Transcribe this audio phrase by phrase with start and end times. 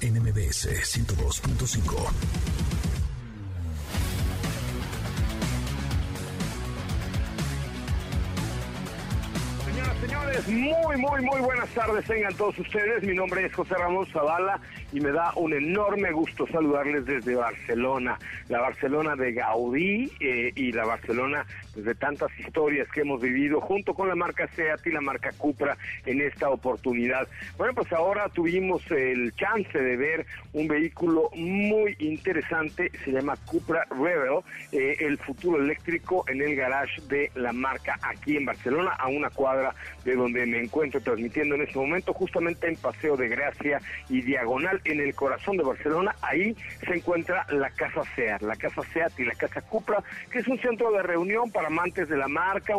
[0.00, 2.77] NMBS 102.5.
[10.48, 13.02] muy, muy, muy buenas tardes tengan todos ustedes.
[13.02, 14.60] Mi nombre es José Ramos Zavala
[14.92, 18.18] y me da un enorme gusto saludarles desde Barcelona,
[18.48, 23.60] la Barcelona de Gaudí eh, y la Barcelona pues, de tantas historias que hemos vivido
[23.60, 27.26] junto con la marca Seat y la marca Cupra en esta oportunidad.
[27.56, 33.86] Bueno, pues ahora tuvimos el chance de ver un vehículo muy interesante, se llama Cupra
[33.90, 34.40] Rebel,
[34.72, 39.30] eh, el futuro eléctrico en el garage de la marca aquí en Barcelona, a una
[39.30, 44.22] cuadra de donde me encuentro transmitiendo en este momento, justamente en Paseo de Gracia y
[44.22, 46.14] Diagonal, en el corazón de Barcelona.
[46.22, 50.48] Ahí se encuentra la Casa SEAT, la Casa SEAT y la Casa Cupra, que es
[50.48, 52.74] un centro de reunión para amantes de la marca,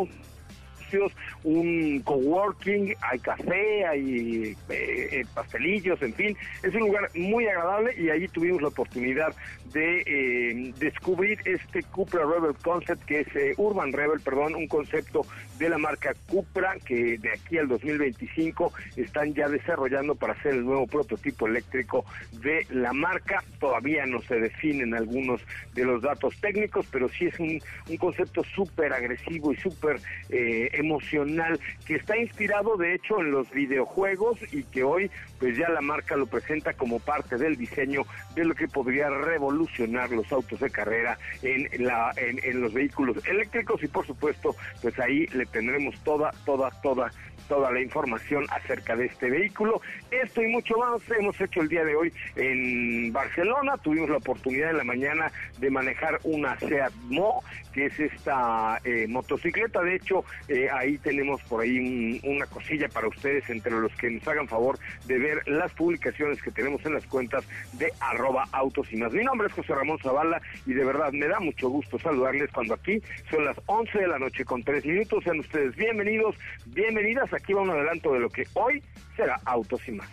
[1.44, 7.94] un coworking, hay café, hay eh, eh, pastelillos, en fin, es un lugar muy agradable
[7.96, 9.34] y allí tuvimos la oportunidad
[9.72, 15.22] de eh, descubrir este Cupra Rebel Concept, que es Urban Rebel, perdón, un concepto
[15.58, 20.64] de la marca Cupra que de aquí al 2025 están ya desarrollando para hacer el
[20.64, 23.44] nuevo prototipo eléctrico de la marca.
[23.58, 25.40] Todavía no se definen algunos
[25.74, 30.68] de los datos técnicos, pero sí es un, un concepto súper agresivo y súper eh,
[30.72, 35.10] emocional que está inspirado de hecho en los videojuegos y que hoy
[35.40, 38.02] pues ya la marca lo presenta como parte del diseño
[38.34, 43.82] de lo que podría revolucionar los autos de carrera en la en, los vehículos eléctricos
[43.82, 47.10] y por supuesto pues ahí le tendremos toda toda toda
[47.50, 49.82] toda la información acerca de este vehículo.
[50.10, 53.76] Esto y mucho más hemos hecho el día de hoy en Barcelona.
[53.78, 59.06] Tuvimos la oportunidad en la mañana de manejar una Seat Mo, que es esta eh,
[59.08, 59.82] motocicleta.
[59.82, 64.26] De hecho, eh, ahí tenemos por ahí una cosilla para ustedes, entre los que nos
[64.28, 68.96] hagan favor de ver las publicaciones que tenemos en las cuentas de arroba autos y
[68.96, 69.12] más.
[69.12, 72.74] Mi nombre es José Ramón Zavala y de verdad me da mucho gusto saludarles cuando
[72.74, 75.24] aquí son las 11 de la noche con 3 minutos.
[75.24, 76.36] Sean ustedes bienvenidos,
[76.66, 78.82] bienvenidas aquí va un adelanto de lo que hoy
[79.16, 80.08] será Autos y más.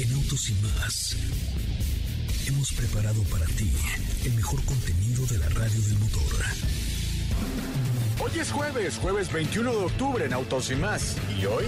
[0.00, 1.16] En Autos y más
[2.48, 3.72] hemos preparado para ti
[4.24, 6.22] el mejor contenido de la radio del motor.
[8.18, 11.16] Hoy es jueves, jueves 21 de octubre en Autos y más.
[11.38, 11.64] ¿Y hoy?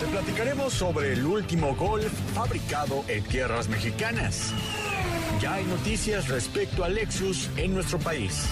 [0.00, 4.52] Te platicaremos sobre el último Golf fabricado en tierras mexicanas.
[5.40, 8.44] Ya hay noticias respecto a Lexus en nuestro país.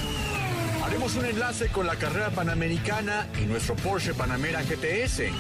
[0.85, 5.31] Haremos un enlace con la carrera panamericana y nuestro Porsche Panamera GTS.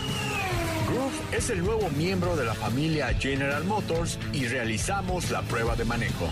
[0.88, 5.84] Groove es el nuevo miembro de la familia General Motors y realizamos la prueba de
[5.84, 6.28] manejo.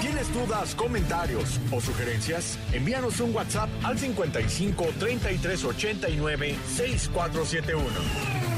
[0.00, 2.58] ¿Tienes dudas, comentarios o sugerencias?
[2.72, 8.49] Envíanos un WhatsApp al 55 33 89 6471.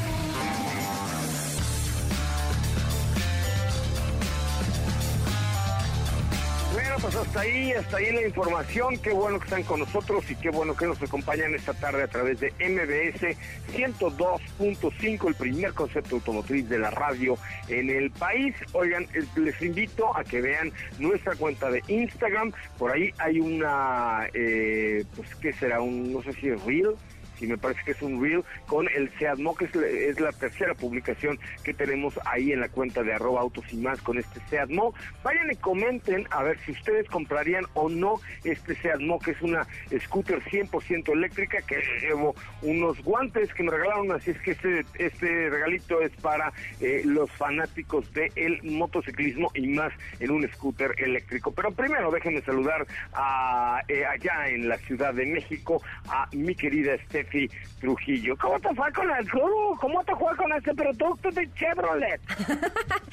[7.03, 8.97] Pues hasta ahí, hasta ahí la información.
[8.99, 12.07] Qué bueno que están con nosotros y qué bueno que nos acompañan esta tarde a
[12.07, 13.37] través de MBS
[13.77, 17.37] 102.5, el primer concepto automotriz de la radio
[17.67, 18.55] en el país.
[18.73, 22.53] Oigan, les invito a que vean nuestra cuenta de Instagram.
[22.79, 25.81] Por ahí hay una, eh, pues, ¿qué será?
[25.81, 26.95] Un, no sé si es real
[27.43, 31.39] y me parece que es un reel con el Seatmo, que es, la tercera publicación
[31.65, 34.95] que tenemos ahí en la cuenta de arroba autos y más con este Seatmo.
[35.25, 39.67] Vayan y comenten a ver si ustedes comprarían o no este Seatmo, que es una
[40.01, 45.51] scooter 100% eléctrica, que llevo unos guantes que me regalaron, así es que este, este
[45.51, 51.53] regalito es para eh, los fanáticos del motociclismo y más en un scooter eléctrico.
[51.53, 56.97] Pero primero déjenme saludar a, eh, allá en la Ciudad de México a mi querida
[57.07, 57.32] Steph
[57.81, 58.37] Trujillo.
[58.37, 62.21] ¿Cómo te fue con el ¿Cómo, ¿Cómo te fue con este producto de Chevrolet?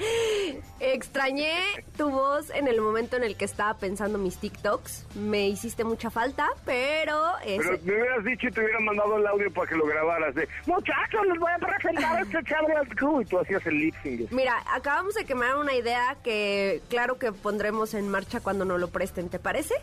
[0.80, 1.54] Extrañé
[1.96, 5.16] tu voz en el momento en el que estaba pensando mis TikToks.
[5.16, 7.20] Me hiciste mucha falta, pero...
[7.44, 10.48] Pero me hubieras dicho y te hubieran mandado el audio para que lo grabaras de
[10.66, 14.30] muchachos, les voy a presentar este Chevrolet Crew y tú hacías el lip sync.
[14.30, 18.88] Mira, acabamos de quemar una idea que claro que pondremos en marcha cuando nos lo
[18.88, 19.74] presten, ¿te parece?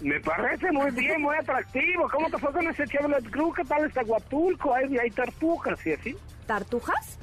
[0.00, 2.08] Me parece muy bien, muy atractivo.
[2.10, 3.52] ¿Cómo te fue con ese Chevrolet Crew?
[3.52, 4.74] ¿Qué tal está Guatulco?
[4.74, 6.16] Hay, hay tartujas y así.
[6.46, 7.18] ¿Tartujas?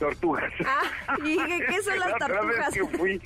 [0.00, 0.50] Tortugas.
[0.66, 2.46] Ah, ¿y qué son las tortugas?
[2.46, 3.22] Vez que fui,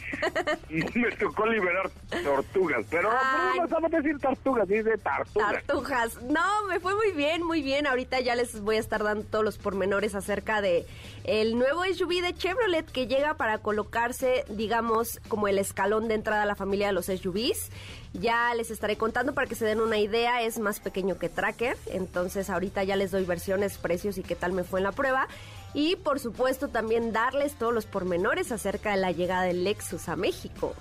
[0.95, 1.89] me tocó liberar
[2.25, 3.11] tortugas, pero
[3.57, 5.65] no sabes decir tortugas, dice tartugas.
[5.65, 6.23] Tartugas.
[6.23, 7.87] No, me fue muy bien, muy bien.
[7.87, 10.85] Ahorita ya les voy a estar dando todos los pormenores acerca de
[11.23, 16.43] el nuevo SUV de Chevrolet que llega para colocarse, digamos, como el escalón de entrada
[16.43, 17.71] a la familia de los SUVs.
[18.15, 21.77] Ya les estaré contando para que se den una idea, es más pequeño que Tracker,
[21.87, 25.27] entonces ahorita ya les doy versiones, precios y qué tal me fue en la prueba
[25.75, 30.17] y por supuesto también darles todos los pormenores acerca de la llegada del Lexus a
[30.17, 30.75] México.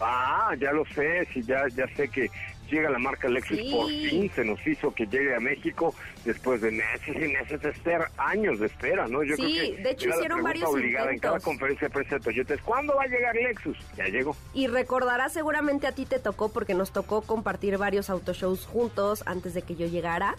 [0.00, 2.30] Ah, ya lo sé, sí, ya, ya sé que
[2.70, 6.70] llega la marca Lexus por fin, se nos hizo que llegue a México después de
[6.70, 9.22] meses y meses de espera, años de espera, ¿no?
[9.24, 12.20] Yo sí, creo que de hecho hicieron varios obligada en cada conferencia de prensa de
[12.20, 13.76] Toyota ¿cuándo va a llegar Lexus?
[13.96, 14.36] Ya llegó.
[14.54, 19.54] Y recordarás, seguramente a ti te tocó, porque nos tocó compartir varios autoshows juntos antes
[19.54, 20.36] de que yo llegara.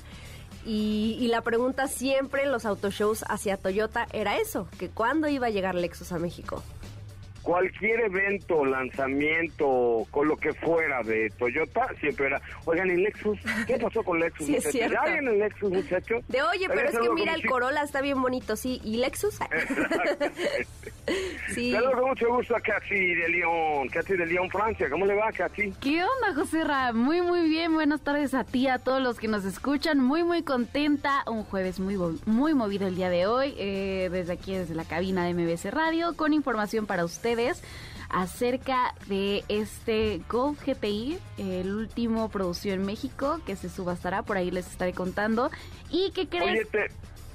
[0.65, 5.51] Y, la pregunta siempre en los autoshows hacia Toyota era eso, que cuándo iba a
[5.51, 6.63] llegar Lexus a México
[7.41, 13.39] cualquier evento, lanzamiento, con lo que fuera de Toyota, siempre era, oigan, ¿y Lexus?
[13.67, 14.45] ¿Qué pasó con Lexus?
[14.45, 14.97] Sí, es cierto.
[15.05, 16.15] ¿Ya el Lexus, muchacho?
[16.27, 18.81] De oye, pero, es que mira, el Corolla está bien bonito, sí.
[18.83, 19.39] ¿Y Lexus?
[21.55, 21.71] sí.
[21.71, 24.89] Saludos con mucho gusto a Katy de Lyon, Katy de Lyon, Francia.
[24.89, 25.73] ¿Cómo le va, Katy?
[25.81, 26.93] ¿Qué onda, José Ra?
[26.93, 27.73] Muy, muy bien.
[27.73, 29.99] Buenas tardes a ti, a todos los que nos escuchan.
[29.99, 31.23] Muy, muy contenta.
[31.27, 33.53] Un jueves muy, muy movido el día de hoy.
[33.57, 37.61] Eh, desde aquí, desde la cabina de MBC Radio, con información para ustedes
[38.09, 44.49] acerca de este Golf GTI, el último producido en México, que se subastará, por ahí
[44.49, 45.51] les estaré contando.
[45.91, 46.67] ¿Y qué crees?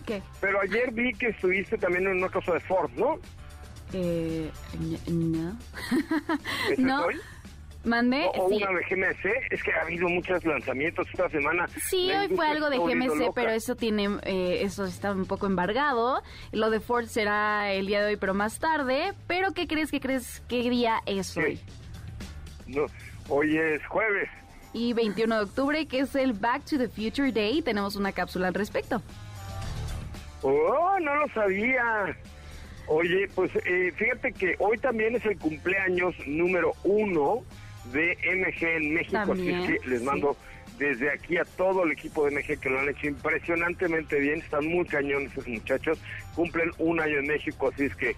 [0.05, 0.21] ¿Qué?
[0.41, 3.19] Pero ayer vi que estuviste también en una cosa de Ford, ¿no?
[3.93, 4.51] Eh,
[5.09, 5.57] no.
[6.79, 7.07] no.
[7.85, 8.31] Mandé.
[8.35, 9.53] O, una de GMC.
[9.53, 11.69] Es que ha habido muchos lanzamientos esta semana.
[11.69, 16.23] Sí, hoy fue algo de GMC, pero eso tiene, eh, eso está un poco embargado.
[16.53, 19.13] Lo de Ford será el día de hoy, pero más tarde.
[19.27, 19.91] Pero ¿qué crees?
[19.91, 20.43] ¿Qué crees?
[20.49, 21.61] ¿Qué día es hoy?
[22.67, 22.87] No,
[23.29, 24.29] hoy es jueves.
[24.73, 28.49] Y 21 de octubre, que es el Back to the Future Day, tenemos una cápsula
[28.49, 29.01] al respecto.
[30.43, 32.17] Oh, no lo sabía.
[32.87, 37.45] Oye, pues eh, fíjate que hoy también es el cumpleaños número uno
[37.93, 40.37] de MG en México, así que les mando
[40.79, 44.67] desde aquí a todo el equipo de MG que lo han hecho impresionantemente bien, están
[44.67, 45.99] muy cañones esos muchachos,
[46.35, 48.17] cumplen un año en México, así es que...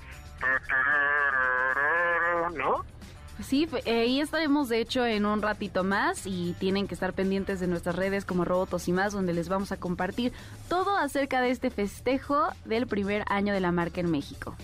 [2.57, 2.85] ¿No?
[3.43, 7.61] Sí, eh, ahí estaremos de hecho en un ratito más y tienen que estar pendientes
[7.61, 10.33] de nuestras redes como Robotos y más, donde les vamos a compartir
[10.69, 14.57] todo acerca de este festejo del primer año de la marca en México.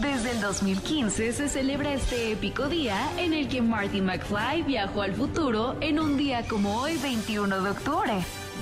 [0.00, 5.14] Desde el 2015 se celebra este épico día en el que Marty McFly viajó al
[5.14, 8.12] futuro en un día como hoy 21 de octubre.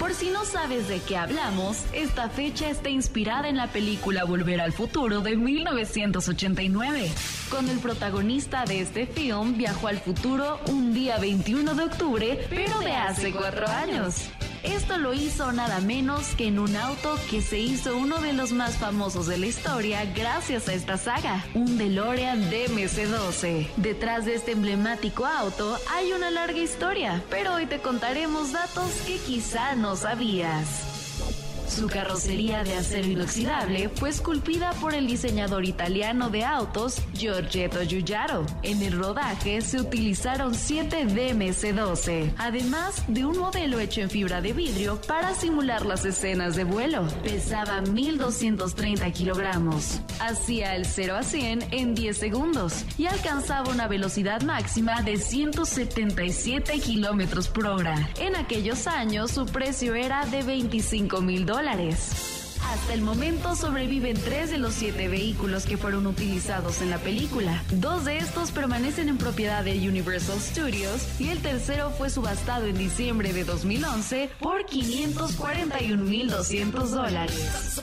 [0.01, 4.61] Por si no sabes de qué hablamos, esta fecha está inspirada en la película Volver
[4.61, 7.09] al Futuro de 1989,
[7.51, 12.81] cuando el protagonista de este film viajó al futuro un día 21 de octubre, pero
[12.81, 14.29] de hace cuatro años.
[14.63, 18.53] Esto lo hizo nada menos que en un auto que se hizo uno de los
[18.53, 23.69] más famosos de la historia gracias a esta saga, un DeLorean DMC-12.
[23.77, 29.19] Detrás de este emblemático auto hay una larga historia, pero hoy te contaremos datos que
[29.19, 30.98] quizá no sabías.
[31.69, 38.47] Su carrocería de acero inoxidable fue esculpida por el diseñador italiano de autos Giorgetto Giugiaro.
[38.63, 44.55] En el rodaje se utilizaron 7 DMC-12, además de un modelo hecho en fibra de
[44.55, 47.07] vidrio para simular las escenas de vuelo.
[47.23, 50.01] Pesaba 1.230 kilogramos.
[50.21, 56.81] Hacía el 0 a 100 en 10 segundos y alcanzaba una velocidad máxima de 177
[56.81, 58.09] kilómetros por hora.
[58.19, 61.58] En aquellos años su precio era de 25 mil dólares.
[62.63, 67.65] Hasta el momento sobreviven tres de los siete vehículos que fueron utilizados en la película.
[67.73, 72.79] Dos de estos permanecen en propiedad de Universal Studios y el tercero fue subastado en
[72.79, 77.83] diciembre de 2011 por 541.200 dólares.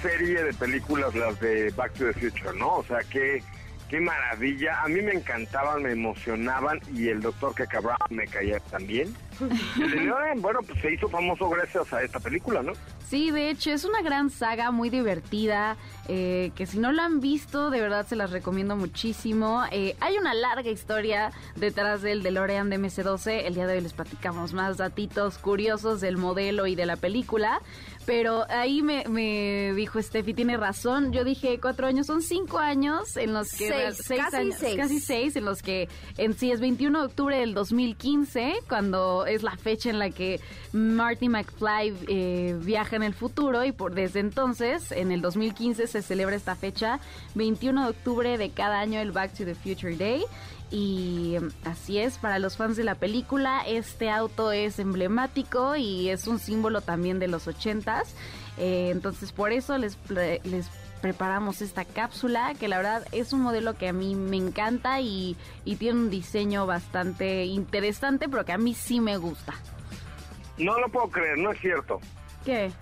[0.00, 2.76] Serie de películas las de Back to the Future, ¿no?
[2.76, 3.42] O sea, qué,
[3.88, 4.82] qué maravilla.
[4.82, 9.14] A mí me encantaban, me emocionaban y el doctor que Brown me caía también.
[9.80, 12.72] El de bueno, pues se hizo famoso gracias a esta película, ¿no?
[13.12, 15.76] Sí, de hecho es una gran saga muy divertida,
[16.08, 19.64] eh, que si no la han visto, de verdad se las recomiendo muchísimo.
[19.70, 23.92] Eh, hay una larga historia detrás del DeLorean de MS-12, el día de hoy les
[23.92, 27.60] platicamos más datitos curiosos del modelo y de la película,
[28.06, 33.16] pero ahí me, me dijo Steffi, tiene razón, yo dije cuatro años, son cinco años
[33.16, 33.92] en los que...
[33.92, 34.76] Seis, casi años, seis.
[34.76, 39.42] Casi seis, en los que en sí es 21 de octubre del 2015, cuando es
[39.42, 40.40] la fecha en la que
[40.72, 46.02] Marty McFly eh, viaja en el futuro y por desde entonces, en el 2015, se
[46.02, 47.00] celebra esta fecha,
[47.34, 50.24] 21 de octubre de cada año, el Back to the Future Day.
[50.70, 56.26] Y así es, para los fans de la película, este auto es emblemático y es
[56.26, 58.14] un símbolo también de los ochentas.
[58.56, 60.70] Eh, entonces, por eso les, les
[61.02, 65.36] preparamos esta cápsula, que la verdad es un modelo que a mí me encanta y,
[65.66, 69.52] y tiene un diseño bastante interesante, pero que a mí sí me gusta.
[70.56, 72.00] No lo puedo creer, no es cierto.
[72.44, 72.72] ¿Qué?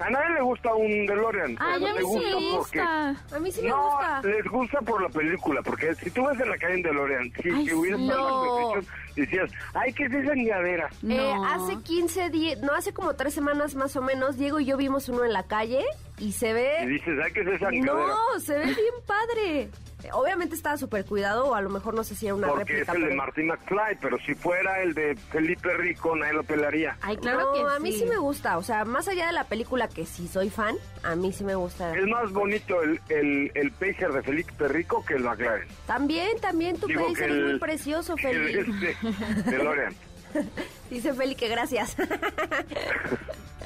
[0.00, 1.56] A nadie le gusta un DeLorean.
[1.58, 3.08] Ah, le me sí me porque- gusta.
[3.34, 4.20] A mí sí me no, gusta.
[4.22, 7.50] les gusta por la película, porque si tú ves en la calle en DeLorean, si,
[7.50, 8.72] Ay, si hubieras No.
[9.16, 10.86] Decías, ay, ¿qué es esa niñadera?
[10.86, 11.44] Eh, No.
[11.44, 15.08] hace 15 días, no, hace como tres semanas más o menos, Diego y yo vimos
[15.08, 15.84] uno en la calle
[16.18, 16.86] y se Y ve...
[16.86, 18.06] dices, ay, ¿qué es esa niñadera?
[18.06, 19.68] No, se ve bien padre.
[20.12, 22.92] Obviamente estaba súper cuidado o a lo mejor no sé si era una Porque réplica.
[22.92, 26.96] es el de Martin McFly, pero si fuera el de Felipe Rico, nadie lo pelaría.
[27.02, 28.58] Ay, claro no, que a mí sí me gusta.
[28.58, 31.54] O sea, más allá de la película que sí soy fan, a mí sí me
[31.56, 31.96] gusta.
[31.96, 35.68] Es más bonito el, el, el Pacer de Felipe Rico que el McLaren.
[35.86, 38.52] También, también tu Digo es el- muy precioso, que Feli.
[38.52, 38.96] el este.
[40.90, 41.96] Dice Feli que gracias.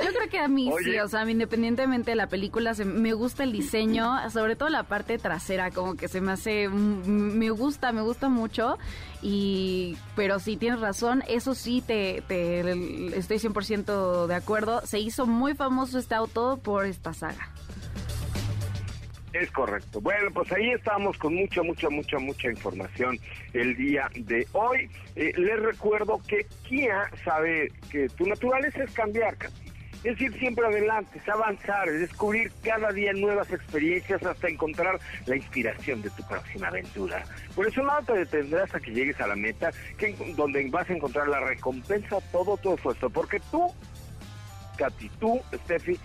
[0.03, 0.85] Yo creo que a mí Oye.
[0.93, 4.85] sí, o sea, independientemente de la película, se- me gusta el diseño, sobre todo la
[4.85, 8.79] parte trasera, como que se me hace, me gusta, me gusta mucho,
[9.21, 12.61] y, pero sí, tienes razón, eso sí, te, te
[13.17, 17.51] estoy 100% de acuerdo, se hizo muy famoso este auto por esta saga.
[19.33, 20.01] Es correcto.
[20.01, 23.19] Bueno, pues ahí estamos con mucha, mucha, mucha, mucha información
[23.55, 24.91] el día de hoy.
[25.17, 29.37] Eh, les recuerdo que Kia sabe que tu naturaleza es cambiar,
[30.05, 35.37] es ir siempre adelante, es avanzar, es descubrir cada día nuevas experiencias hasta encontrar la
[35.37, 37.25] inspiración de tu próxima aventura.
[37.55, 40.93] Por eso nada te detendrás hasta que llegues a la meta, que, donde vas a
[40.93, 43.73] encontrar la recompensa todo tu esfuerzo, porque tú
[44.77, 45.99] Katy, tú, Steffi,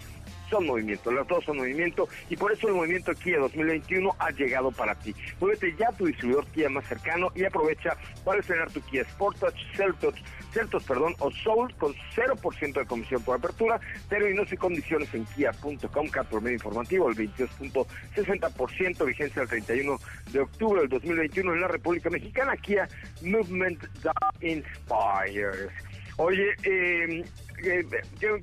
[0.50, 4.72] son movimiento, las dos son movimiento y por eso el movimiento Kia 2021 ha llegado
[4.72, 5.14] para ti.
[5.40, 9.58] Muévete ya a tu distribuidor Kia más cercano y aprovecha para estrenar tu Kia Sportage,
[9.76, 10.16] Celtos,
[10.52, 16.08] Celtos, perdón, o Soul con 0% de comisión por apertura, términos y condiciones en kia.com,
[16.10, 20.00] cada medio informativo, el 22.60%, vigencia el 31
[20.32, 22.88] de octubre del 2021 en la República Mexicana, Kia
[23.22, 25.72] Movement That Inspires.
[26.18, 27.24] Oye, eh,
[27.64, 27.86] eh,
[28.20, 28.42] yo, eh,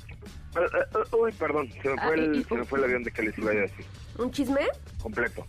[0.56, 3.10] eh, uy, perdón, se me, fue Ah, el, y- se me fue el avión de
[3.10, 3.84] que les iba a decir,
[4.18, 4.60] ¿Un chisme?
[5.02, 5.44] completo.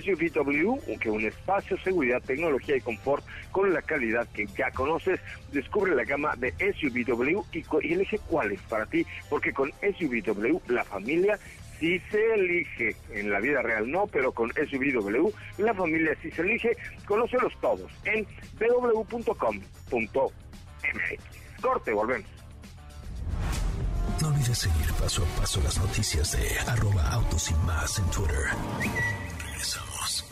[0.00, 5.20] SUVW, que un espacio, seguridad, tecnología y confort con la calidad que ya conoces.
[5.52, 10.84] Descubre la gama de SUVW y, elige cuál es para ti, porque con SUVW la
[10.84, 11.38] familia
[11.78, 12.96] sí se elige.
[13.12, 16.76] En la vida real no, pero con SUVW la familia sí se elige.
[17.06, 18.26] Conócelos todos en
[18.58, 19.22] www.com.mx.
[21.60, 22.38] Corte, volvemos.
[24.20, 29.27] No olvides seguir paso a paso las noticias de arroba autos y más en Twitter.
[29.58, 30.24] Regresamos.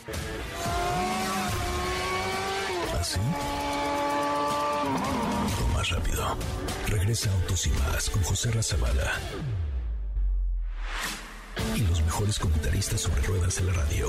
[2.97, 3.19] ¿Así?
[5.61, 6.37] O más rápido.
[6.87, 9.19] Regresa Autos y más con José Razabala.
[11.75, 14.07] Y los mejores comentaristas sobre ruedas de la radio.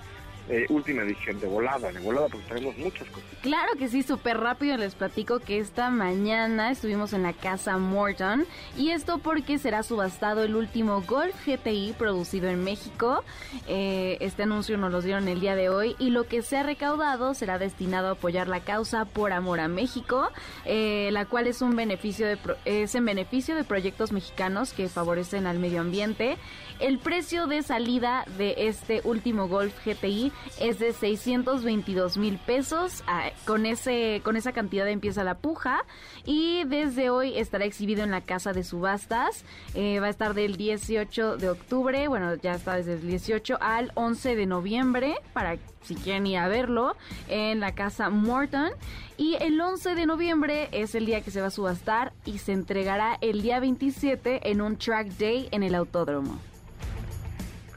[0.49, 3.29] eh, última edición de volada, de volada, porque tenemos muchas cosas.
[3.43, 8.45] Claro que sí, súper rápido les platico que esta mañana estuvimos en la casa Morton
[8.77, 13.25] y esto porque será subastado el último Golf GTI producido en México.
[13.69, 16.63] Eh, este anuncio nos lo dieron el día de hoy y lo que se ha
[16.63, 20.31] recaudado será destinado a apoyar la causa Por Amor a México,
[20.65, 24.89] eh, la cual es un beneficio de pro- es en beneficio de proyectos mexicanos que
[24.89, 26.37] favorecen al medio ambiente.
[26.81, 33.03] El precio de salida de este último Golf GTI es de 622 mil pesos.
[33.07, 35.85] Ah, con, ese, con esa cantidad empieza la puja
[36.25, 39.45] y desde hoy estará exhibido en la casa de subastas.
[39.75, 43.93] Eh, va a estar del 18 de octubre, bueno, ya está desde el 18 al
[43.95, 46.97] 11 de noviembre para si quieren ir a verlo
[47.29, 48.71] en la casa Morton.
[49.17, 52.53] Y el 11 de noviembre es el día que se va a subastar y se
[52.53, 56.39] entregará el día 27 en un track day en el autódromo.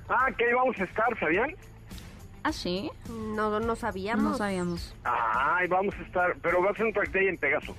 [0.08, 1.56] Ah, que ahí vamos a estar, ¿sabían?
[2.46, 2.92] ¿Ah, sí?
[3.10, 4.24] No, no sabíamos.
[4.24, 4.96] No sabíamos.
[5.04, 7.76] Ah, ahí vamos a estar, pero va a ser un track day en Pegaso,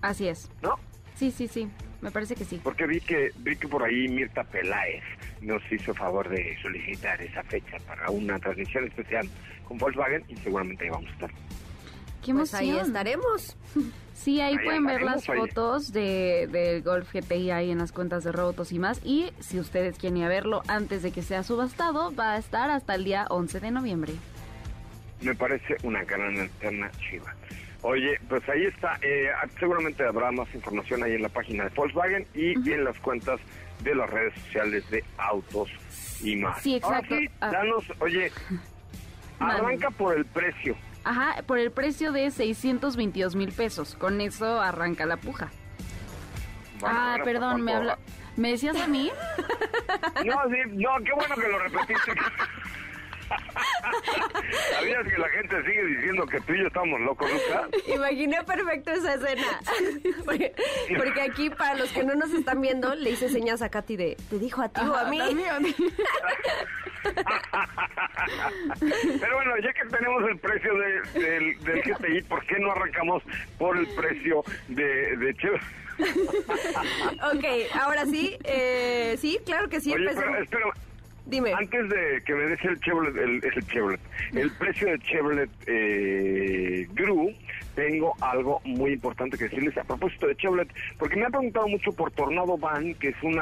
[0.00, 0.50] Así es.
[0.62, 0.76] ¿no?
[1.14, 1.68] Sí, sí, sí.
[2.00, 2.58] Me parece que sí.
[2.64, 5.02] Porque vi que, vi que por ahí Mirta Peláez
[5.42, 9.28] nos hizo favor de solicitar esa fecha para una transmisión especial
[9.68, 11.30] con Volkswagen y seguramente ahí vamos a estar.
[12.26, 13.56] Qué pues ahí estaremos.
[14.16, 15.38] Sí, ahí, Ahí pueden ver las oye.
[15.38, 18.98] fotos de, del Golf GTI ahí en las cuentas de Robotos y más.
[19.04, 22.70] Y si ustedes quieren ir a verlo antes de que sea subastado, va a estar
[22.70, 24.14] hasta el día 11 de noviembre.
[25.20, 27.34] Me parece una gran alternativa.
[27.82, 28.98] Oye, pues ahí está.
[29.02, 29.28] eh,
[29.60, 33.38] seguramente habrá más información ahí en la página de Volkswagen y en las cuentas
[33.84, 35.68] de las redes sociales de Autos
[36.22, 36.60] y más.
[36.62, 37.14] Sí, exacto.
[37.14, 37.50] Ahora sí, Ah.
[37.52, 38.32] danos, oye,
[39.38, 40.74] arranca por el precio.
[41.06, 43.94] Ajá, por el precio de 622 mil pesos.
[43.94, 45.52] Con eso arranca la puja.
[46.82, 47.98] Ah, perdón, me habla...
[48.34, 49.10] ¿Me decías a mí?
[50.24, 52.12] No, sí, no, qué bueno que lo repetiste.
[54.72, 57.68] ¿Sabías que la gente sigue diciendo que tú y yo estamos locos, Lucas?
[57.86, 59.60] Imaginé perfecto esa escena.
[60.24, 60.54] porque,
[60.96, 64.16] porque aquí, para los que no nos están viendo, le hice señas a Katy de,
[64.30, 65.20] ¿te dijo a ti o a mí?
[69.20, 73.22] Pero bueno, ya que tenemos el precio de- del, del GTI, ¿por qué no arrancamos
[73.58, 75.62] por el precio de, de Chevrolet?
[77.34, 77.44] Ok,
[77.80, 79.92] ahora sí, eh, sí, claro que sí.
[79.94, 80.66] Oye, pero espera,
[81.26, 81.52] Dime.
[81.52, 84.00] antes de que me des el Chevrolet, el, el Chevrolet,
[84.32, 87.32] el precio de Chevrolet eh, Gru,
[87.76, 91.92] tengo algo muy importante que decirles a propósito de Chevrolet, porque me han preguntado mucho
[91.92, 93.38] por Tornado Van, que es un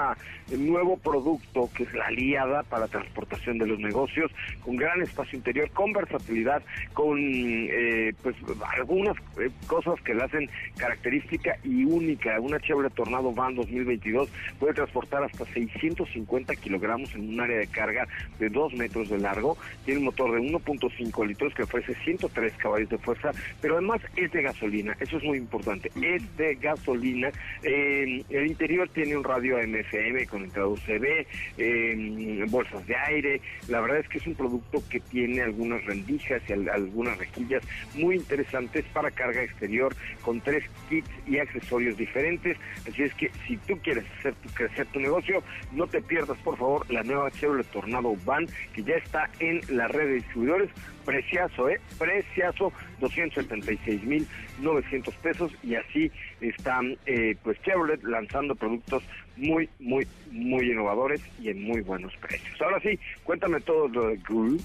[0.66, 4.30] nuevo producto que es la aliada para transportación de los negocios,
[4.62, 8.34] con gran espacio interior, con versatilidad, con eh, pues
[8.76, 12.40] algunas eh, cosas que la hacen característica y única.
[12.40, 18.08] Una Chevrolet Tornado Van 2022 puede transportar hasta 650 kilogramos en un área de carga
[18.40, 22.88] de 2 metros de largo, tiene un motor de 1.5 litros que ofrece 103 caballos
[22.88, 24.00] de fuerza, pero además
[24.32, 27.30] de gasolina, eso es muy importante, es de gasolina.
[27.62, 31.26] Eh, el interior tiene un radio MFM con entrada USB,
[31.58, 36.42] eh, bolsas de aire, la verdad es que es un producto que tiene algunas rendijas
[36.48, 37.62] y al- algunas rejillas
[37.94, 42.56] muy interesantes para carga exterior con tres kits y accesorios diferentes,
[42.88, 46.56] así es que si tú quieres hacer tu- crecer tu negocio, no te pierdas por
[46.58, 50.70] favor la nueva Chevrolet Tornado Van que ya está en la red de distribuidores,
[51.04, 51.80] preciazo, ¿eh?
[51.98, 59.02] Preciazo, 276.900 pesos y así están eh, pues Chevrolet lanzando productos
[59.36, 62.60] muy, muy, muy innovadores y en muy buenos precios.
[62.60, 64.58] Ahora sí, cuéntame todo lo de Gru.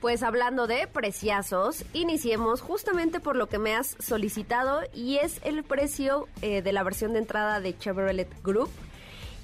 [0.00, 5.64] Pues hablando de preciazos, iniciemos justamente por lo que me has solicitado y es el
[5.64, 8.68] precio eh, de la versión de entrada de Chevrolet Group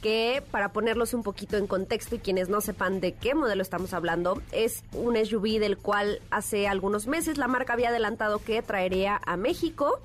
[0.03, 3.95] que para ponerlos un poquito en contexto y quienes no sepan de qué modelo estamos
[3.95, 9.21] hablando, es un SUV del cual hace algunos meses la marca había adelantado que traería
[9.25, 10.01] a México.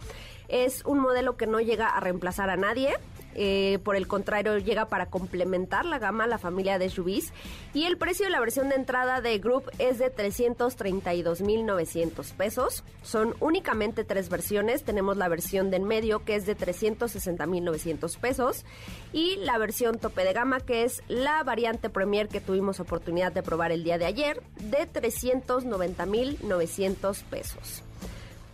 [0.48, 2.94] Es un modelo que no llega a reemplazar a nadie,
[3.38, 7.32] eh, por el contrario, llega para complementar la gama, la familia de SUVs.
[7.74, 12.84] Y el precio de la versión de entrada de Group es de 332.900 pesos.
[13.04, 14.84] Son únicamente tres versiones.
[14.84, 18.66] Tenemos la versión de en medio, que es de 360.900 pesos.
[19.14, 23.44] Y la versión tope de gama, que es la variante Premier que tuvimos oportunidad de
[23.44, 27.84] probar el día de ayer, de 390.900 pesos.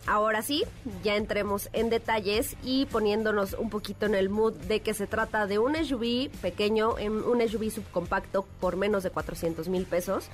[0.06, 0.66] Ahora sí,
[1.02, 5.48] ya entremos en detalles y poniéndonos un poquito en el mood de que se trata
[5.48, 10.28] de un SUV pequeño, en un SUV subcompacto por menos de 400 mil pesos,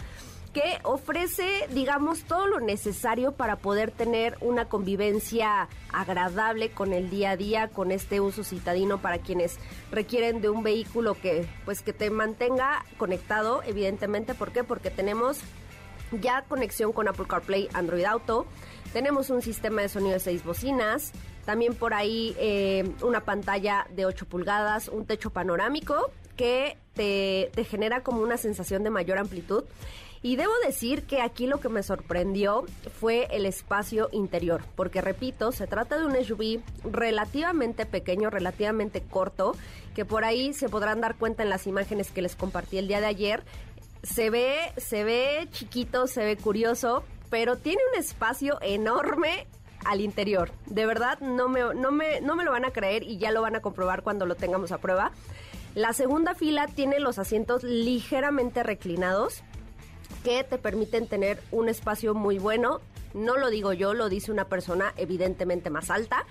[0.53, 7.31] que ofrece, digamos, todo lo necesario para poder tener una convivencia agradable con el día
[7.31, 9.59] a día, con este uso citadino para quienes
[9.91, 14.63] requieren de un vehículo que, pues, que te mantenga conectado, evidentemente, ¿por qué?
[14.63, 15.39] Porque tenemos
[16.11, 18.47] ya conexión con Apple CarPlay, Android Auto.
[18.93, 21.11] Tenemos un sistema de sonido de seis bocinas.
[21.45, 27.63] También por ahí eh, una pantalla de 8 pulgadas, un techo panorámico que te, te
[27.63, 29.63] genera como una sensación de mayor amplitud.
[30.21, 32.65] Y debo decir que aquí lo que me sorprendió
[32.99, 39.55] fue el espacio interior, porque repito, se trata de un SUV relativamente pequeño, relativamente corto,
[39.95, 42.99] que por ahí se podrán dar cuenta en las imágenes que les compartí el día
[42.99, 43.43] de ayer.
[44.03, 49.47] Se ve, se ve chiquito, se ve curioso, pero tiene un espacio enorme
[49.85, 50.51] al interior.
[50.65, 53.41] De verdad, no me, no, me, no me lo van a creer y ya lo
[53.41, 55.11] van a comprobar cuando lo tengamos a prueba.
[55.75, 59.43] La segunda fila tiene los asientos ligeramente reclinados
[60.23, 62.81] que te permiten tener un espacio muy bueno.
[63.13, 66.25] No lo digo yo, lo dice una persona evidentemente más alta.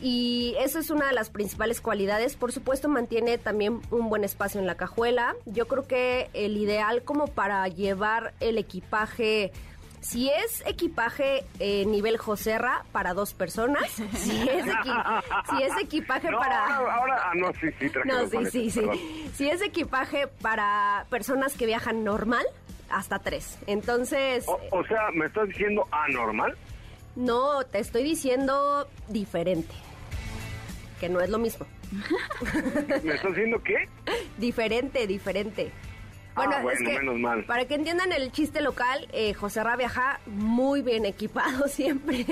[0.00, 2.36] Y esa es una de las principales cualidades.
[2.36, 5.36] Por supuesto, mantiene también un buen espacio en la cajuela.
[5.46, 9.52] Yo creo que el ideal como para llevar el equipaje,
[10.00, 16.30] si es equipaje eh, nivel Joserra para dos personas, si es, equi- si es equipaje
[16.30, 16.76] No, para...
[16.76, 19.30] ahora, ahora- ah, no, sí, sí, tranquilo No, sí, sí, sí.
[19.34, 22.44] Si es equipaje para personas que viajan normal,
[22.88, 23.58] hasta tres.
[23.66, 26.56] Entonces, O, o sea, ¿me estás diciendo anormal?
[27.16, 29.74] No, te estoy diciendo diferente.
[31.00, 31.66] Que no es lo mismo.
[33.02, 33.88] ¿Me estás diciendo qué?
[34.38, 35.72] Diferente, diferente.
[36.36, 37.44] Bueno, ah, bueno menos mal.
[37.44, 42.26] Para que entiendan el chiste local, eh, José Ra viaja muy bien equipado siempre.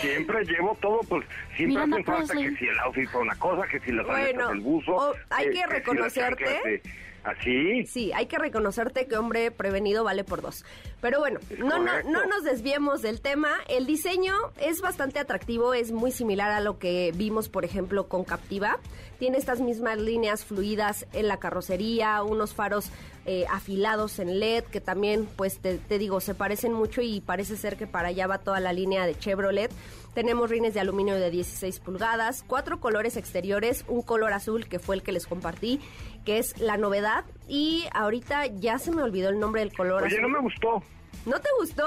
[0.00, 1.24] Siempre llevo todo, pues
[1.56, 4.60] siempre hace falta que si el outfit para una cosa, que si la bueno, el
[4.60, 5.14] buzo.
[5.30, 6.82] hay eh, que reconocerte.
[7.28, 7.84] ¿Así?
[7.86, 10.64] Sí, hay que reconocerte que hombre prevenido vale por dos.
[11.00, 13.50] Pero bueno, no, no, no nos desviemos del tema.
[13.68, 18.24] El diseño es bastante atractivo, es muy similar a lo que vimos, por ejemplo, con
[18.24, 18.78] Captiva.
[19.18, 22.90] Tiene estas mismas líneas fluidas en la carrocería, unos faros
[23.26, 27.56] eh, afilados en LED que también, pues te, te digo, se parecen mucho y parece
[27.56, 29.70] ser que para allá va toda la línea de Chevrolet.
[30.18, 34.96] Tenemos rines de aluminio de 16 pulgadas, cuatro colores exteriores, un color azul que fue
[34.96, 35.78] el que les compartí,
[36.24, 37.24] que es la novedad.
[37.46, 40.82] Y ahorita ya se me olvidó el nombre del color Oye, no me gustó.
[41.24, 41.86] ¿No te gustó?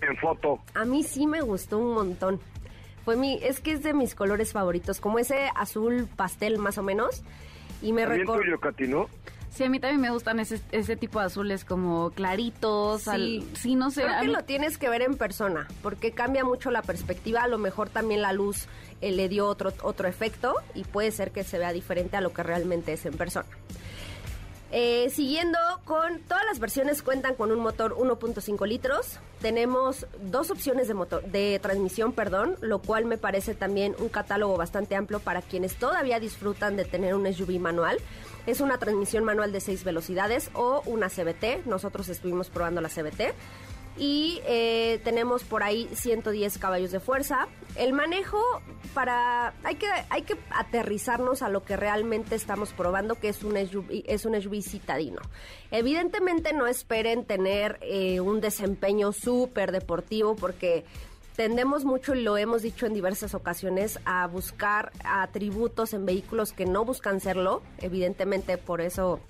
[0.00, 0.58] En foto.
[0.72, 2.40] A mí sí me gustó un montón.
[3.04, 6.82] Fue mi, es que es de mis colores favoritos, como ese azul pastel más o
[6.82, 7.22] menos.
[7.82, 8.42] Y me recuerdo.
[9.50, 13.02] Sí, a mí también me gustan ese, ese tipo de azules como claritos.
[13.02, 14.02] Sí, sí no sé.
[14.02, 17.42] Creo que lo tienes que ver en persona, porque cambia mucho la perspectiva.
[17.42, 18.68] A lo mejor también la luz
[19.00, 22.32] eh, le dio otro, otro efecto y puede ser que se vea diferente a lo
[22.32, 23.48] que realmente es en persona.
[24.72, 29.18] Eh, siguiendo con todas las versiones cuentan con un motor 1.5 litros.
[29.40, 34.56] Tenemos dos opciones de motor de transmisión, perdón, lo cual me parece también un catálogo
[34.56, 37.98] bastante amplio para quienes todavía disfrutan de tener un SUV manual.
[38.46, 41.66] Es una transmisión manual de 6 velocidades o una CBT.
[41.66, 43.34] Nosotros estuvimos probando la CBT
[44.00, 47.48] y eh, tenemos por ahí 110 caballos de fuerza.
[47.76, 48.40] El manejo
[48.94, 53.54] para hay que hay que aterrizarnos a lo que realmente estamos probando que es un
[53.54, 55.20] SUV, es un SUV citadino.
[55.70, 60.86] Evidentemente no esperen tener eh, un desempeño súper deportivo porque
[61.36, 66.66] tendemos mucho, y lo hemos dicho en diversas ocasiones, a buscar atributos en vehículos que
[66.66, 67.62] no buscan serlo.
[67.78, 69.20] Evidentemente, por eso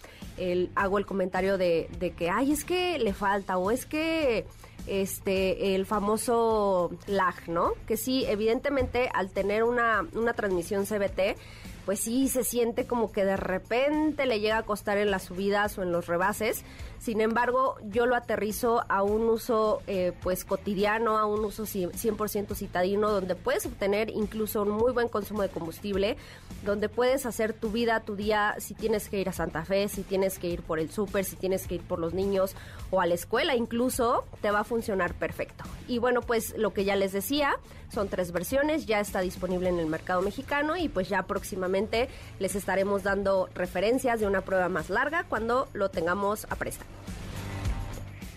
[0.75, 4.47] hago el comentario de, de, que, ay, es que le falta, o es que
[4.91, 7.73] este el famoso lag, ¿no?
[7.87, 11.39] Que sí, evidentemente, al tener una, una transmisión CBT,
[11.85, 15.79] pues sí se siente como que de repente le llega a costar en las subidas
[15.79, 16.65] o en los rebases.
[17.01, 22.55] Sin embargo, yo lo aterrizo a un uso eh, pues cotidiano, a un uso 100%
[22.55, 26.19] citadino, donde puedes obtener incluso un muy buen consumo de combustible,
[26.63, 30.03] donde puedes hacer tu vida, tu día, si tienes que ir a Santa Fe, si
[30.03, 32.55] tienes que ir por el súper, si tienes que ir por los niños
[32.91, 35.65] o a la escuela incluso, te va a funcionar perfecto.
[35.89, 37.57] Y bueno, pues lo que ya les decía,
[37.91, 42.55] son tres versiones, ya está disponible en el mercado mexicano y pues ya próximamente les
[42.57, 46.90] estaremos dando referencias de una prueba más larga cuando lo tengamos a presta.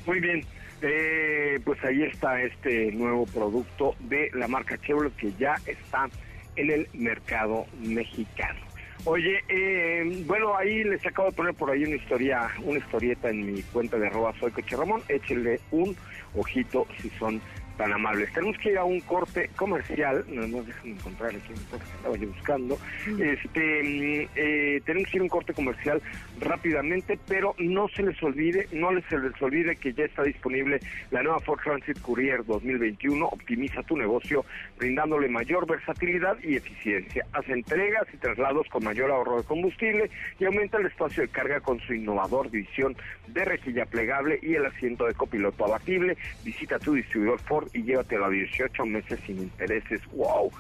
[0.06, 0.46] Muy bien.
[0.82, 6.10] Eh, pues ahí está este nuevo producto de la marca Chevrolet que ya está
[6.58, 8.60] en el mercado mexicano.
[9.06, 13.54] Oye, eh, bueno, ahí les acabo de poner por ahí una historia, una historieta en
[13.54, 15.02] mi cuenta de arroba soy Coche Ramón.
[15.08, 15.96] Échenle un
[16.36, 17.42] ojito si son
[17.78, 18.32] tan amables.
[18.34, 22.28] Tenemos que ir a un corte comercial, no nos dejan encontrar aquí que estaba yo
[22.28, 22.78] buscando.
[23.20, 26.02] Este, mm, eh, tenemos que ir a un corte comercial
[26.40, 30.80] rápidamente, pero no se les olvide, no se les olvide que ya está disponible
[31.12, 33.26] la nueva Ford Transit Courier 2021.
[33.26, 34.46] Optimiza tu negocio
[34.78, 37.26] brindándole mayor versatilidad y eficiencia.
[37.34, 40.10] Hace entregas y traslados con mayor ahorro de combustible
[40.40, 42.96] y aumenta el espacio de carga con su innovador división
[43.28, 46.18] de rejilla plegable y el asiento de copiloto abatible.
[46.44, 50.02] Visita tu distribuidor Ford y llévatelo a 18 meses sin intereses.
[50.14, 50.52] ¡Wow!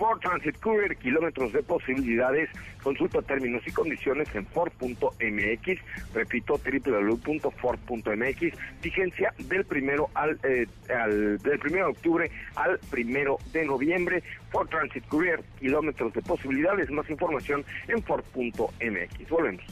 [0.00, 2.48] Ford Transit Courier, kilómetros de posibilidades.
[2.82, 5.78] Consulta términos y condiciones en Ford.mx.
[6.14, 8.42] Repito, www.ford.mx.
[8.82, 14.22] Vigencia del primero al, eh, al, del primero de octubre al primero de noviembre.
[14.50, 16.90] Ford Transit Courier, kilómetros de posibilidades.
[16.90, 19.28] Más información en Ford.mx.
[19.28, 19.62] Volvemos.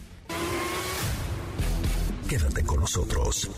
[2.28, 3.48] Quédate con nosotros.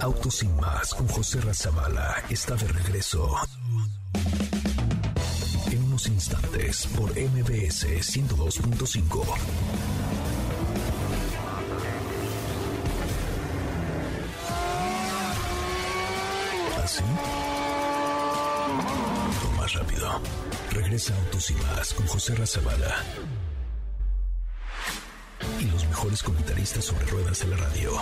[0.00, 3.34] Autos sin más con José Razabala está de regreso.
[5.70, 9.24] En unos instantes por MBS 102.5.
[16.82, 17.02] ¿Así?
[19.56, 20.20] más rápido.
[20.70, 23.04] Regresa Autos sin más con José Razabala
[25.60, 27.92] y los mejores comentaristas sobre ruedas de la radio.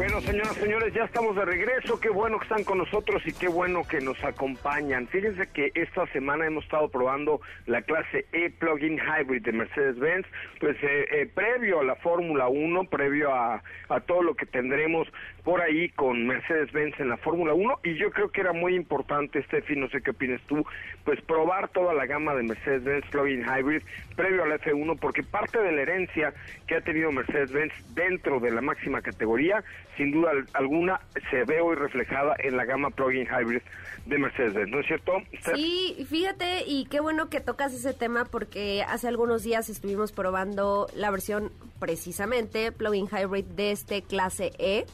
[0.00, 2.00] Bueno, señoras y señores, ya estamos de regreso.
[2.00, 5.06] Qué bueno que están con nosotros y qué bueno que nos acompañan.
[5.08, 10.26] Fíjense que esta semana hemos estado probando la clase E Plug-in Hybrid de Mercedes-Benz,
[10.58, 15.06] pues eh, eh, previo a la Fórmula 1, previo a, a todo lo que tendremos
[15.44, 17.80] por ahí con Mercedes-Benz en la Fórmula 1.
[17.84, 20.64] Y yo creo que era muy importante, Steffi, no sé qué opinas tú,
[21.04, 23.82] pues probar toda la gama de Mercedes-Benz Plug-in Hybrid
[24.16, 26.32] previo a la F1, porque parte de la herencia
[26.66, 29.62] que ha tenido Mercedes-Benz dentro de la máxima categoría,
[29.96, 31.00] sin duda alguna,
[31.30, 33.62] se ve hoy reflejada en la gama plug-in hybrid
[34.06, 35.12] de Mercedes-Benz, ¿no es cierto?
[35.54, 40.88] Sí, fíjate, y qué bueno que tocas ese tema porque hace algunos días estuvimos probando
[40.94, 44.86] la versión precisamente plug-in hybrid de este clase E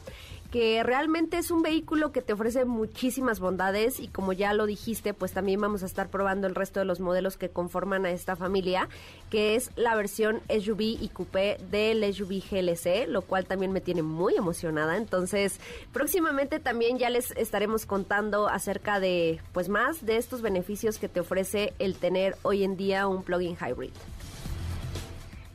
[0.51, 5.13] que realmente es un vehículo que te ofrece muchísimas bondades y como ya lo dijiste,
[5.13, 8.35] pues también vamos a estar probando el resto de los modelos que conforman a esta
[8.35, 8.87] familia,
[9.29, 14.01] que es la versión SUV y coupé del SUV GLC, lo cual también me tiene
[14.01, 14.97] muy emocionada.
[14.97, 15.59] Entonces,
[15.91, 21.19] próximamente también ya les estaremos contando acerca de pues más de estos beneficios que te
[21.19, 23.91] ofrece el tener hoy en día un plug-in hybrid.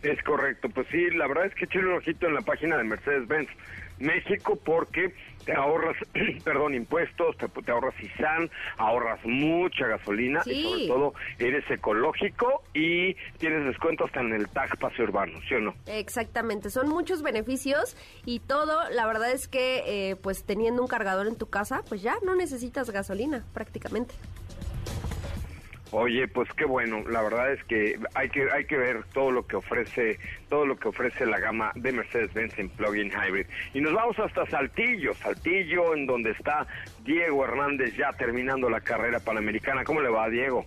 [0.03, 2.83] Es correcto, pues sí, la verdad es que eché un ojito en la página de
[2.85, 3.49] Mercedes-Benz
[4.03, 5.97] México porque te ahorras,
[6.45, 13.65] perdón, impuestos, te, ahorras ISAN, ahorras mucha gasolina y sobre todo eres ecológico y tienes
[13.65, 15.75] descuento hasta en el tag pase urbano, ¿sí o no?
[15.87, 21.27] Exactamente, son muchos beneficios y todo, la verdad es que eh, pues teniendo un cargador
[21.27, 24.15] en tu casa, pues ya no necesitas gasolina prácticamente.
[25.95, 27.03] Oye, pues qué bueno.
[27.07, 30.77] La verdad es que hay que hay que ver todo lo que ofrece todo lo
[30.77, 33.47] que ofrece la gama de Mercedes-Benz en plug-in hybrid.
[33.75, 36.67] Y nos vamos hasta Saltillo, Saltillo, en donde está
[37.05, 39.85] Diego Hernández ya terminando la carrera panamericana.
[39.85, 40.65] ¿Cómo le va, Diego?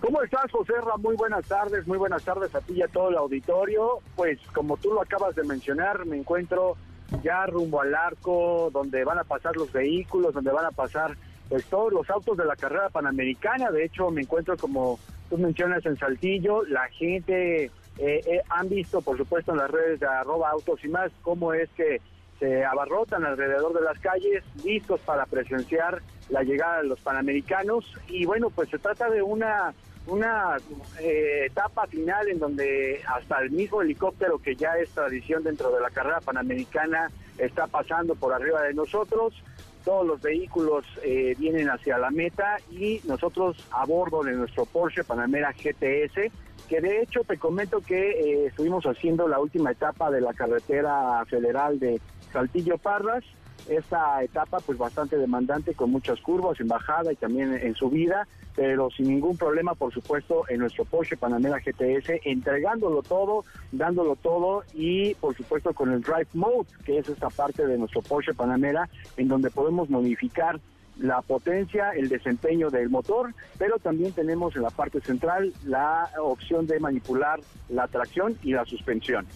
[0.00, 0.96] ¿Cómo estás, José Ra?
[0.96, 4.00] Muy buenas tardes, muy buenas tardes a ti y a todo el auditorio.
[4.16, 6.76] Pues como tú lo acabas de mencionar, me encuentro
[7.22, 11.14] ya rumbo al arco, donde van a pasar los vehículos, donde van a pasar
[11.48, 13.70] pues todos los autos de la carrera panamericana.
[13.70, 19.00] De hecho, me encuentro como tú mencionas en Saltillo, la gente eh, eh, han visto,
[19.02, 22.00] por supuesto, en las redes de arroba autos y más, cómo es que
[22.38, 27.84] se abarrotan alrededor de las calles, listos para presenciar la llegada de los panamericanos.
[28.08, 29.72] Y bueno, pues se trata de una
[30.06, 30.56] una
[31.00, 35.80] eh, etapa final en donde hasta el mismo helicóptero que ya es tradición dentro de
[35.80, 39.34] la carrera panamericana está pasando por arriba de nosotros
[39.84, 45.04] todos los vehículos eh, vienen hacia la meta y nosotros a bordo de nuestro Porsche
[45.04, 46.32] Panamera GTS,
[46.68, 51.24] que de hecho te comento que eh, estuvimos haciendo la última etapa de la carretera
[51.26, 52.00] federal de
[52.32, 53.24] Saltillo Parras,
[53.68, 58.90] esta etapa pues bastante demandante con muchas curvas en bajada y también en subida, pero
[58.90, 65.14] sin ningún problema por supuesto en nuestro Porsche Panamera GTS, entregándolo todo, dándolo todo y
[65.14, 69.28] por supuesto con el Drive Mode, que es esta parte de nuestro Porsche Panamera en
[69.28, 70.60] donde podemos modificar
[70.98, 76.66] la potencia, el desempeño del motor, pero también tenemos en la parte central la opción
[76.66, 79.26] de manipular la tracción y la suspensión.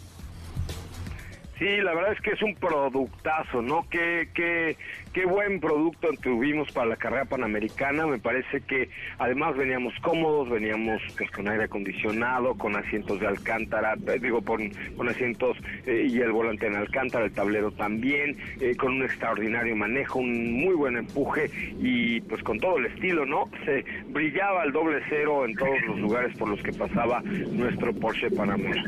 [1.58, 3.84] Sí, la verdad es que es un productazo, ¿no?
[3.90, 4.76] Qué, qué,
[5.12, 8.06] qué buen producto tuvimos para la carrera panamericana.
[8.06, 13.94] Me parece que además veníamos cómodos, veníamos pues, con aire acondicionado, con asientos de alcántara,
[13.94, 18.76] eh, digo, con, con asientos eh, y el volante en alcántara, el tablero también, eh,
[18.76, 23.50] con un extraordinario manejo, un muy buen empuje y pues con todo el estilo, ¿no?
[23.64, 28.30] Se brillaba el doble cero en todos los lugares por los que pasaba nuestro Porsche
[28.30, 28.84] Panamera.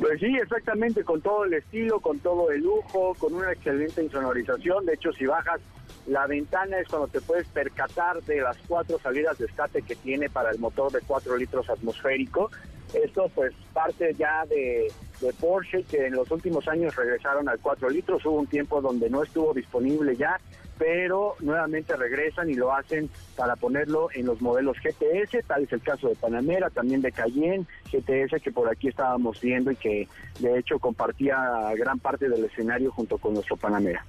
[0.00, 4.86] Pues sí, exactamente, con todo el estilo, con todo el lujo, con una excelente insonorización.
[4.86, 5.60] De hecho, si bajas
[6.08, 10.30] la ventana es cuando te puedes percatar de las cuatro salidas de escape que tiene
[10.30, 12.50] para el motor de 4 litros atmosférico.
[12.94, 14.90] Esto pues parte ya de,
[15.38, 18.24] Porsche que en los últimos años regresaron al 4 litros.
[18.24, 20.40] Hubo un tiempo donde no estuvo disponible ya
[20.78, 25.82] pero nuevamente regresan y lo hacen para ponerlo en los modelos GTS, tal es el
[25.82, 30.06] caso de Panamera, también de Cayenne, GTS que por aquí estábamos viendo y que
[30.38, 31.36] de hecho compartía
[31.76, 34.06] gran parte del escenario junto con nuestro Panamera.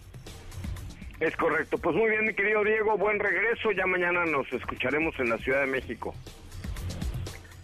[1.20, 5.30] Es correcto, pues muy bien mi querido Diego, buen regreso, ya mañana nos escucharemos en
[5.30, 6.16] la Ciudad de México.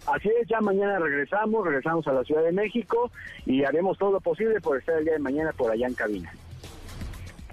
[0.06, 3.10] Así es, ya mañana regresamos, regresamos a la Ciudad de México
[3.46, 6.32] y haremos todo lo posible por estar el día de mañana por allá en cabina.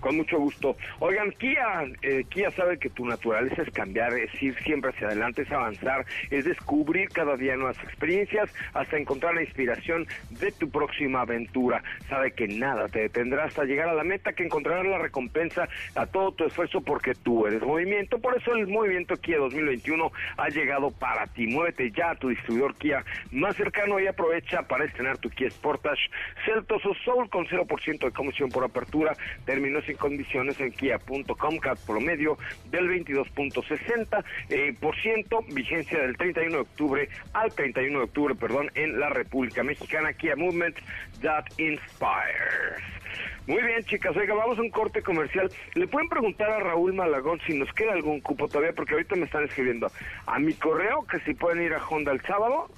[0.03, 0.75] Con mucho gusto.
[0.99, 5.43] Oigan, Kia, eh, Kia sabe que tu naturaleza es cambiar, es ir siempre hacia adelante,
[5.43, 11.21] es avanzar, es descubrir cada día nuevas experiencias hasta encontrar la inspiración de tu próxima
[11.21, 11.81] aventura.
[12.09, 16.05] Sabe que nada te detendrá hasta llegar a la meta, que encontrarás la recompensa a
[16.05, 18.19] todo tu esfuerzo porque tú eres movimiento.
[18.19, 21.47] Por eso el movimiento Kia 2021 ha llegado para ti.
[21.47, 26.09] Muévete ya a tu distribuidor Kia más cercano y aprovecha para estrenar tu Kia Sportage
[26.43, 29.15] Celtos o Soul con 0% de comisión por apertura.
[29.45, 32.37] Terminó sin condiciones en kia.com, CAT promedio
[32.69, 38.71] del 22.60%, eh, por ciento, vigencia del 31 de octubre al 31 de octubre, perdón,
[38.75, 40.77] en la República Mexicana, Kia Movement
[41.21, 42.83] that inspires.
[43.45, 44.15] Muy bien, chicas.
[44.15, 45.51] Oiga, vamos a un corte comercial.
[45.75, 48.73] ¿Le pueden preguntar a Raúl Malagón si nos queda algún cupo todavía?
[48.73, 49.91] Porque ahorita me están escribiendo
[50.25, 52.69] a mi correo que si pueden ir a Honda el sábado.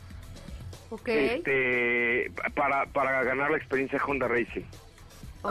[1.05, 4.63] Este, para, para ganar la experiencia Honda Racing.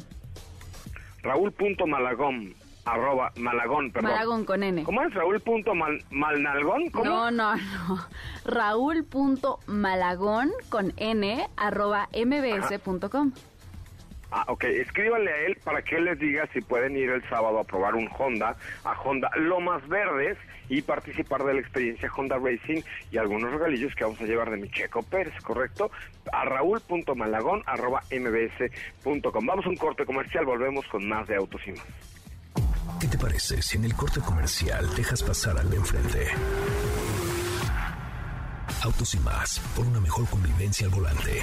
[1.23, 2.55] Raúl.malagón,
[2.85, 4.11] arroba, malagón, perdón.
[4.11, 4.83] Malagón con N.
[4.83, 5.15] ¿Cómo es?
[5.15, 7.05] Raúl.malnalgón, ¿cómo?
[7.05, 7.61] No, no, no.
[8.45, 13.31] Raúl.malagón con N arroba mbs.com.
[14.33, 14.65] Ah, ok.
[14.65, 17.95] Escríbanle a él para que él les diga si pueden ir el sábado a probar
[17.95, 20.39] un Honda, a Honda Lomas Verdes
[20.71, 24.57] y participar de la experiencia Honda Racing y algunos regalillos que vamos a llevar de
[24.57, 25.91] mi Checo Pérez, ¿correcto?
[26.33, 29.47] A raúl.malagón arroba mbs.com.
[29.47, 31.87] Vamos a un corte comercial, volvemos con más de Autos y Más.
[32.99, 36.27] ¿Qué te parece si en el corte comercial dejas pasar al de enfrente?
[38.83, 41.43] Autos y más, por una mejor convivencia al volante.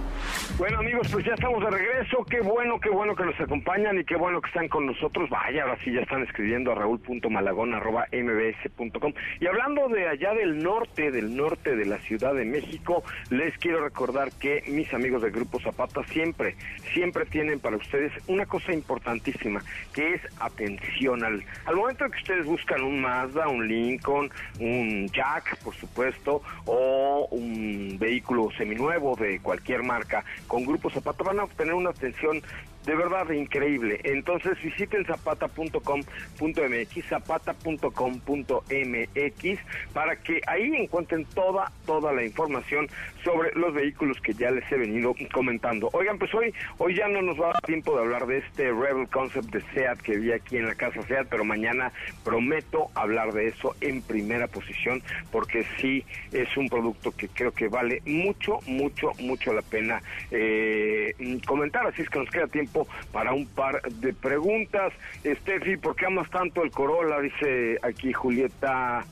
[0.61, 2.23] Bueno amigos, pues ya estamos de regreso.
[2.29, 5.27] Qué bueno, qué bueno que nos acompañan y qué bueno que están con nosotros.
[5.27, 9.13] Vaya, ahora sí ya están escribiendo a raúl.malagón.mbs.com.
[9.39, 13.83] Y hablando de allá del norte, del norte de la Ciudad de México, les quiero
[13.83, 16.55] recordar que mis amigos del Grupo Zapata siempre,
[16.93, 19.63] siempre tienen para ustedes una cosa importantísima,
[19.95, 25.57] que es atención al, al momento que ustedes buscan un Mazda, un Lincoln, un Jack,
[25.63, 31.73] por supuesto, o un vehículo seminuevo de cualquier marca con Grupo Zapata van a obtener
[31.73, 32.41] una atención
[32.85, 33.99] de verdad increíble.
[34.03, 39.59] Entonces visiten zapata.com.mx, zapata.com.mx
[39.93, 42.87] para que ahí encuentren toda, toda la información
[43.23, 45.89] sobre los vehículos que ya les he venido comentando.
[45.93, 48.71] Oigan, pues hoy, hoy ya no nos va a dar tiempo de hablar de este
[48.71, 51.91] Rebel Concept de SEAT que vi aquí en la casa SEAT, pero mañana
[52.23, 57.67] prometo hablar de eso en primera posición porque sí es un producto que creo que
[57.67, 60.01] vale mucho, mucho, mucho la pena
[60.31, 61.13] eh,
[61.45, 61.85] comentar.
[61.85, 62.70] Así es que nos queda tiempo
[63.11, 64.93] para un par de preguntas.
[65.23, 67.19] Steffi, ¿por qué amas tanto el Corolla?
[67.21, 69.05] Dice aquí Julieta.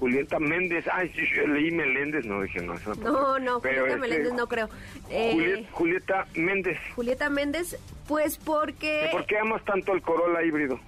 [0.00, 2.74] Julieta Méndez, ay, sí, yo leí Meléndez, no dije no.
[2.74, 4.68] eso No, no, Pero Julieta este, Meléndez no creo.
[5.10, 7.78] Eh, Juliet- Julieta Méndez, Julieta Méndez,
[8.08, 9.10] pues porque...
[9.12, 10.80] ¿por qué amas tanto el Corolla híbrido?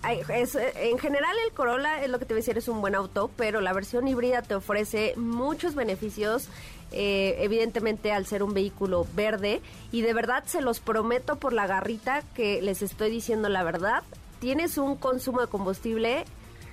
[0.00, 2.68] Ay, es, eh, en general el Corolla es lo que te voy a decir es
[2.68, 6.48] un buen auto, pero la versión híbrida te ofrece muchos beneficios,
[6.92, 9.60] eh, evidentemente al ser un vehículo verde
[9.92, 14.02] y de verdad se los prometo por la garrita que les estoy diciendo la verdad,
[14.40, 16.24] tienes un consumo de combustible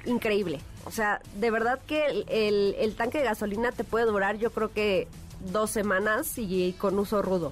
[0.06, 0.60] increíble.
[0.86, 4.52] O sea, de verdad que el, el- el tanque de gasolina te puede durar yo
[4.52, 5.08] creo que
[5.52, 7.52] dos semanas y, con uso rudo.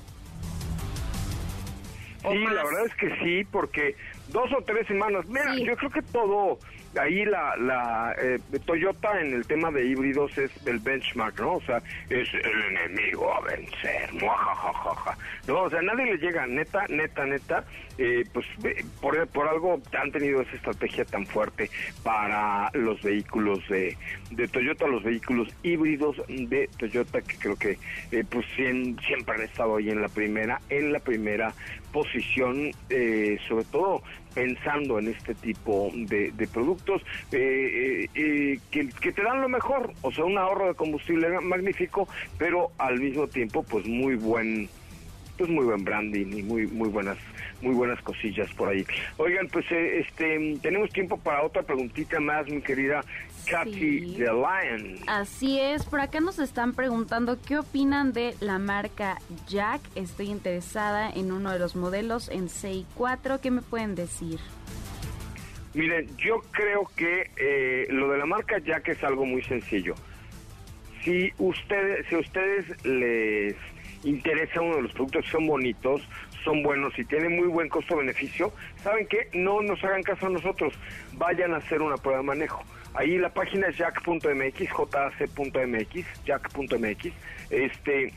[2.22, 3.96] Sí, la verdad es que sí, porque
[4.28, 5.26] dos o tres semanas.
[5.28, 5.64] Mira, Sí.
[5.66, 6.60] yo creo que todo,
[6.98, 11.56] ahí la, la eh, Toyota en el tema de híbridos es el benchmark, ¿no?
[11.56, 15.18] O sea, es el enemigo a vencer, muajajajaja.
[15.48, 17.64] No, o sea, nadie le llega, neta, neta, neta,
[18.00, 21.70] eh, pues eh, por, por algo han tenido esa estrategia tan fuerte
[22.02, 23.98] para los vehículos de,
[24.32, 27.78] de Toyota, los vehículos híbridos de Toyota, que creo que
[28.12, 31.54] eh, pues siempre han estado ahí en la primera, en la primera
[31.92, 34.02] posición, eh, sobre todo
[34.34, 39.92] pensando en este tipo de, de productos eh, eh, eh, que te dan lo mejor,
[40.02, 44.70] o sea, un ahorro de combustible magnífico, pero al mismo tiempo, pues muy buen
[45.40, 47.18] pues muy buen branding y muy muy buenas
[47.62, 48.86] muy buenas cosillas por ahí.
[49.18, 53.02] Oigan, pues eh, este tenemos tiempo para otra preguntita más, mi querida
[53.50, 54.98] Katy the Lion.
[55.08, 59.18] Así es, por acá nos están preguntando qué opinan de la marca
[59.48, 59.80] Jack.
[59.96, 64.40] Estoy interesada en uno de los modelos en CI4, ¿qué me pueden decir?
[65.74, 69.96] Miren, yo creo que eh, lo de la marca Jack es algo muy sencillo.
[71.06, 73.56] Si ustedes, si ustedes les
[74.04, 76.02] interesa uno de los productos, son bonitos,
[76.44, 79.30] son buenos y tienen muy buen costo-beneficio, ¿saben qué?
[79.34, 80.74] No nos hagan caso a nosotros,
[81.14, 82.64] vayan a hacer una prueba de manejo.
[82.94, 87.14] Ahí la página es jack.mx, jac.mx, jack.mx.
[87.50, 88.14] Este,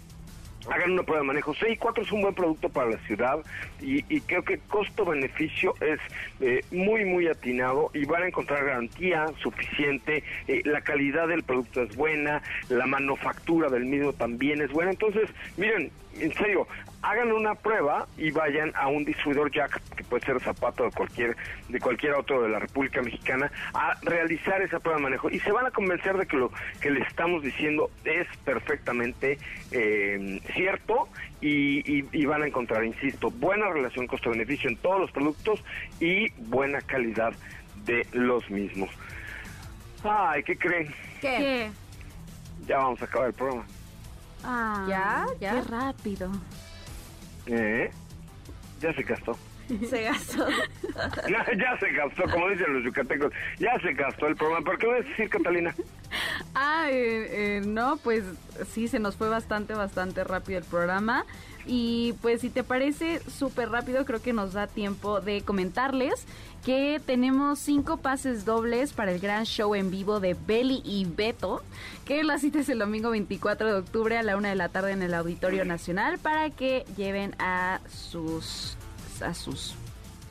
[0.71, 1.55] hagan una prueba de manejo.
[1.55, 3.39] CI4 es un buen producto para la ciudad
[3.81, 5.99] y, creo que costo-beneficio es
[6.41, 11.83] eh, muy, muy atinado y van a encontrar garantía suficiente, eh, la calidad del producto
[11.83, 14.93] es buena, la manufactura del mismo también es buena.
[14.93, 16.67] Entonces, miren, en serio,
[17.03, 21.37] hagan una prueba y vayan a un distribuidor Jack, que puede ser zapato de cualquier,
[21.69, 25.29] de cualquier otro de la República Mexicana, a realizar esa prueba de manejo.
[25.29, 26.51] Y se van a convencer de que lo
[26.81, 29.39] que le estamos diciendo es perfectamente
[29.73, 31.09] eh, cierto
[31.41, 35.63] y, y, van a encontrar, insisto, buena relación costo-beneficio en todos los productos
[35.99, 37.35] y buena calidad
[37.85, 38.91] de los mismos.
[40.05, 40.95] Ay, ¿qué creen?
[41.21, 41.71] ¿Qué?
[42.67, 43.67] Ya vamos a acabar el programa.
[44.45, 45.27] Ah, ¿Ya?
[45.41, 45.55] ¿Ya?
[45.55, 46.31] Qué rápido.
[47.47, 47.91] ¿Eh?
[48.81, 49.37] Ya se gastó.
[49.89, 50.47] Se gastó.
[51.29, 53.33] ya, se gastó, como dicen los yucatecos.
[53.59, 54.65] Ya se gastó el programa.
[54.65, 55.75] ¿Por qué vas a decir, Catalina?
[56.55, 58.25] Ah, eh, eh, no, pues
[58.69, 61.25] sí, se nos fue bastante, bastante rápido el programa.
[61.67, 66.27] Y pues si te parece súper rápido, creo que nos da tiempo de comentarles
[66.65, 71.63] que tenemos cinco pases dobles para el gran show en vivo de Belly y Beto,
[72.05, 74.93] que la cita es el domingo 24 de octubre a la una de la tarde
[74.93, 78.77] en el Auditorio Nacional para que lleven a sus
[79.21, 79.75] a sus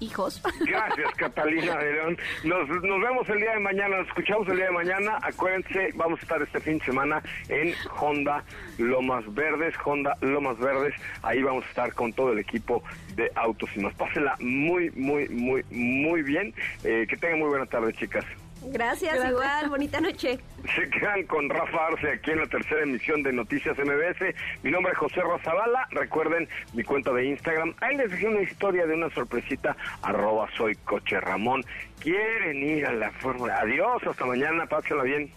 [0.02, 0.42] hijos.
[0.60, 2.18] Gracias, Catalina de León.
[2.44, 5.20] Nos, nos vemos el día de mañana, nos escuchamos el día de mañana.
[5.22, 8.44] Acuérdense, vamos a estar este fin de semana en Honda
[8.78, 10.94] Lomas Verdes, Honda Lomas Verdes.
[11.24, 12.84] Ahí vamos a estar con todo el equipo
[13.16, 13.94] de Autos y más.
[13.94, 16.54] Pásenla muy, muy, muy, muy bien.
[16.84, 18.26] Eh, que tengan muy buena tarde, chicas.
[18.64, 20.40] Gracias, igual, bonita noche.
[20.76, 24.36] Se quedan con Rafa Arce aquí en la tercera emisión de Noticias MBS.
[24.62, 25.88] Mi nombre es José Razabala.
[25.90, 27.74] Recuerden mi cuenta de Instagram.
[27.82, 29.76] Ahí les dejé una historia de una sorpresita.
[30.04, 31.64] Arroba soy Coche Ramón.
[32.00, 33.60] Quieren ir a la fórmula.
[33.60, 34.68] Adiós, hasta mañana.
[34.68, 35.32] Pásenla bien.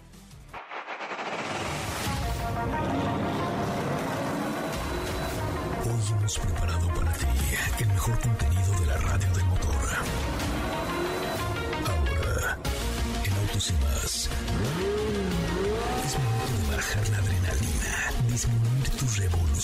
[5.86, 7.26] Hoy hemos preparado para ti
[7.80, 8.18] el mejor